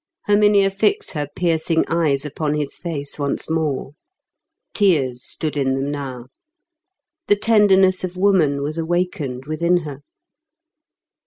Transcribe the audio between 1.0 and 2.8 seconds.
her piercing eyes upon his